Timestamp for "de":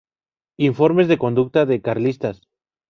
1.11-1.19, 1.69-1.77